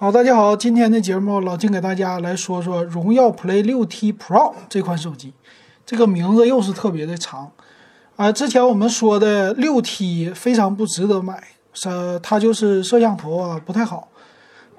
[0.00, 5.32] 好，大家好，今天的节目老金给大家来说说荣耀 Play 6T Pro 这款手机，
[5.84, 7.50] 这个名字又是特别的长
[8.14, 8.30] 啊。
[8.30, 11.42] 之前我们说的 6T 非常不值得买，
[11.72, 14.06] 是它就是摄像头啊不太好。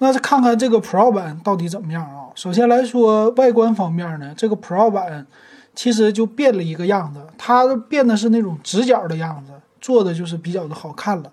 [0.00, 2.28] 那是看看这个 Pro 版到底怎么样啊？
[2.34, 5.26] 首先来说外观方面呢，这个 Pro 版
[5.74, 11.32] 其实就变了一个样子，它变的是那种直角的样子，做的就是比较的好看了。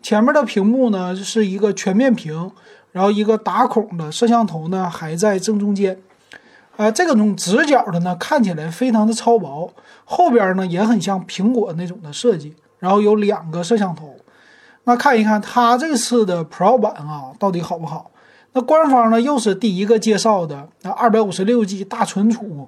[0.00, 2.50] 前面的屏幕呢是一个全面屏。
[2.92, 5.98] 然后一个打孔的摄像头呢，还在正中间，
[6.76, 9.72] 啊，这个种直角的呢，看起来非常的超薄，
[10.04, 12.54] 后边呢也很像苹果那种的设计。
[12.78, 14.16] 然后有两个摄像头，
[14.84, 18.10] 那看一看它这次的 Pro 版啊，到底好不好？
[18.52, 22.66] 那官方呢又是第一个介绍的，那二百五十六 G 大存储，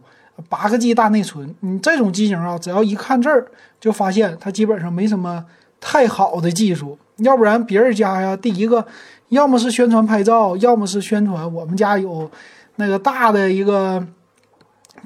[0.51, 3.47] 八个 G 大内存，你这种机型啊，只要一看这儿，
[3.81, 5.47] 就发现它基本上没什么
[5.83, 8.87] 太好的技术，要不然别人家呀，第一个。
[9.33, 12.31] 要么是宣传拍照，要么是宣传我们家有
[12.77, 14.07] 那个大的一个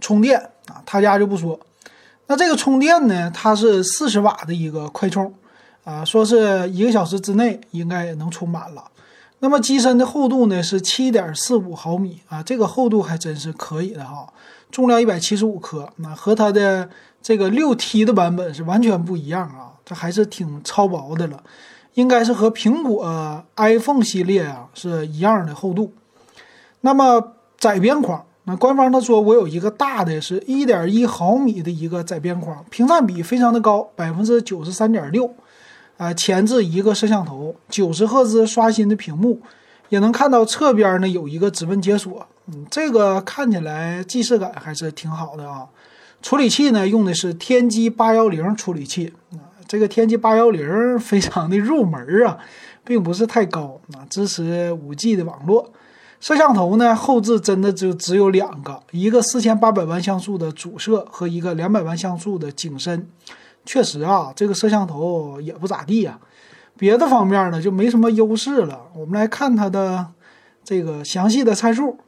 [0.00, 0.36] 充电
[0.66, 1.56] 啊，他家就不说。
[2.26, 5.32] 那这个充电呢，它是四十瓦的一个快充
[5.84, 8.90] 啊，说是一个小时之内应该也能充满了。
[9.38, 14.26] 那么机身的厚度呢是七点四五毫米啊，这个厚度还真是可以的哈。
[14.72, 16.90] 重量一百七十五克，那和它的
[17.22, 21.42] 这个六 T 的版本是完全不一样啊，这还是挺超薄的了。
[21.94, 25.94] 应该是和苹果 iPhone 系列啊是一样的厚度。
[26.82, 35.34] 那么窄边框，那官方他说我有一个大的是一点一毫米的一个窄边框，屏占比非常的高，百分之九十三点六。
[35.96, 39.40] 啊，前置一个摄像头，九十赫兹刷新的屏幕，
[39.88, 42.26] 也能看到侧边呢有一个指纹解锁。
[42.48, 45.66] 嗯，这个看起来既视感还是挺好的啊。
[46.20, 49.14] 处理器呢用的是天玑八幺零处理器。
[49.68, 52.38] 这个天玑八幺零非常的入门啊，
[52.84, 55.72] 并不是太高啊，支持五 G 的网络。
[56.18, 63.06] 摄像头呢，后置真的就只有两个，一个四千八百万像素的主摄和一个两百万像素的景深。
[63.66, 66.18] 确实啊，这个摄像头也不咋地呀。
[66.78, 68.80] 别的方面呢，就没什么优势了。
[68.94, 70.06] 我们来看它的
[70.64, 71.98] 这个详细的参数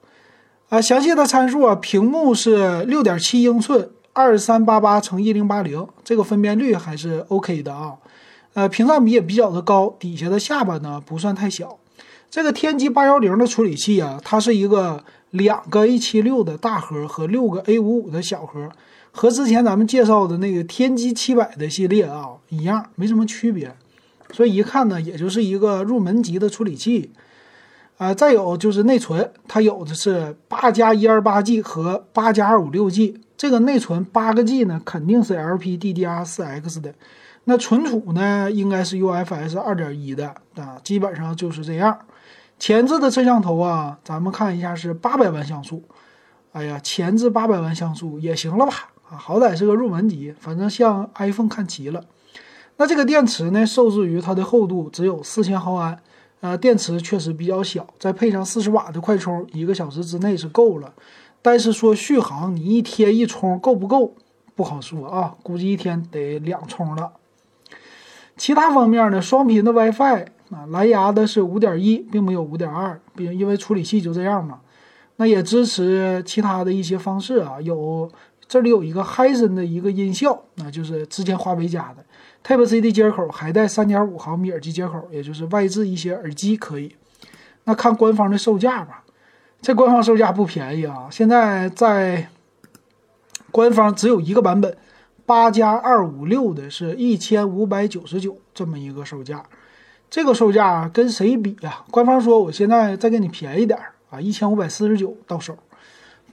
[0.69, 3.91] 啊，详细的参数啊，屏幕是六点七英寸。
[4.19, 7.95] 二三八八乘一零八零，这个分辨率还是 OK 的啊，
[8.55, 11.79] 呃，屏占比也比较的高，底下的下巴呢不算太小。
[12.29, 18.69] 这个天玑八幺零的处理器啊，它是一个两个 A 七六的大核和六个 A 五五的小核，
[19.13, 23.73] 和之前咱们介绍的那个天玑七百的系列啊一样，没什么区别。
[24.33, 27.13] 所以一看呢，也就是一个入门级的处理器。
[27.99, 33.21] 啊，再有就是内存，它有的是八加一二八 G 和八加二五六 G。
[33.39, 36.93] 这个内存八个 G 呢，肯定是 LPDDR4X 的。
[37.45, 41.99] 那存储呢，应该是 UFS 二点一的啊，基本上就是这样。
[42.59, 45.83] 前置的摄像头啊，咱们看一下是八百万像素。
[46.53, 48.91] 哎呀，前置八百万像素也行了吧？
[49.09, 52.05] 啊，好歹是个入门级，反正向 iPhone 看齐了。
[52.77, 55.99] 那这个电池呢，受制于它的厚度只有四千毫安，
[56.41, 60.93] 呃，电池确实比较小，再配上四十瓦的快充，一个小时之内是够了。
[61.41, 64.15] 但是说续航，你一天一充够不够？
[64.55, 67.13] 不好说啊，估计一天得两充了。
[68.37, 74.59] 其他方面呢，双频的 WiFi 啊，蓝牙的是五点一，并没有五点二，并因为处理器就这样嘛。
[75.15, 78.11] 那也支持其他的一些方式啊，有
[78.49, 82.05] 这里有一个 h i s o n 的一个音效，那就是之前华为家的
[82.45, 86.97] Type C 的接口，还带三点五毫米耳机接口，也就是外置一些耳机可以。
[87.63, 89.05] 那看官方的售价吧。
[89.61, 91.09] 这官方售价不便宜啊！
[91.11, 92.29] 现在在
[93.51, 94.77] 官方只有一个版本，
[95.27, 99.45] 八加二五六的是一千五百九十九这么一个售价。
[100.09, 101.85] 这个售价跟谁比呀？
[101.91, 103.79] 官方说我现在再给你便宜点
[104.11, 105.59] 啊，一千五百四十九到手。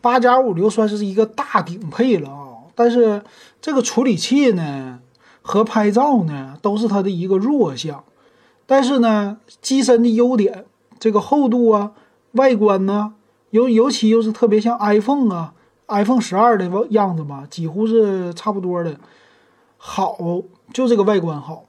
[0.01, 3.23] 八加二五六算是一个大顶配了啊，但是
[3.59, 4.99] 这个处理器呢
[5.41, 8.03] 和拍照呢都是它的一个弱项。
[8.67, 10.65] 但是呢，机身的优点，
[10.99, 11.91] 这个厚度啊。
[12.35, 13.13] 外观呢，
[13.49, 15.53] 尤尤其又是特别像 iPhone 啊
[15.87, 18.97] ，iPhone 十二的样子嘛，几乎是差不多的。
[19.77, 20.17] 好，
[20.73, 21.65] 就这个外观好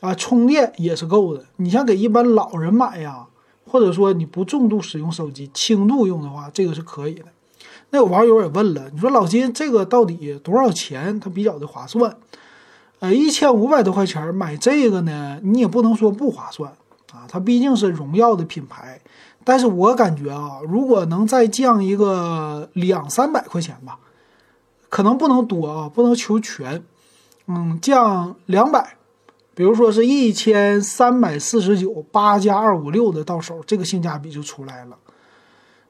[0.00, 1.44] 啊，充电也是够的。
[1.56, 3.26] 你像给一般老人买呀，
[3.64, 7.26] 或者说你不重度使用手机，轻度用的话，这个是可以的。
[7.90, 11.18] 那有网友也问了，你说老金这个到底多少钱？
[11.20, 12.16] 它比较的划算？
[12.98, 16.70] 呃，一千五百多块钱买这个呢，你也不能说不划算
[17.12, 19.00] 啊，它毕竟是荣耀的品牌。
[19.44, 23.98] 但是我感觉啊，如果能再降一个两三百块钱吧，
[24.88, 26.82] 可能不能多啊，不能求全，
[27.46, 28.96] 嗯，降两百，
[29.54, 34.96] 比如说是一千三百四十九，八加二五六的到手，这个性价比就出来了，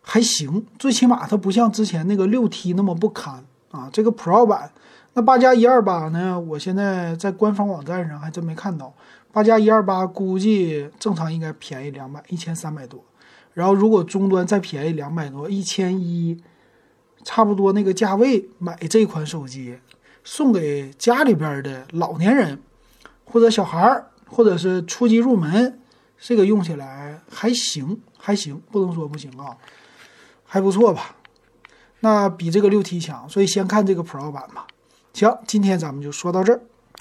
[0.00, 3.91] 还行，最起码它不像之前那个六 T 那么不堪啊。
[3.93, 4.70] 这个 Pro 版，
[5.14, 6.38] 那八加一二八呢？
[6.38, 8.94] 我现在在官方网站上还真没看到，
[9.32, 13.02] 八加一二八估计正常应该便宜两百，一千三百多。
[13.52, 16.43] 然后如果终端再便宜两百多，一千一，
[17.25, 19.79] 差不多那个价位买这款手机，
[20.25, 22.61] 送给家里边的老年人。
[23.32, 25.79] 或者小孩儿，或者是初级入门，
[26.19, 29.56] 这个用起来还行，还行，不能说不行啊，
[30.44, 31.14] 还不错吧？
[32.00, 34.67] 那比这个六 T 强，所以先看这个 Pro 版吧。
[35.12, 36.61] 行，今天咱们就说到这儿。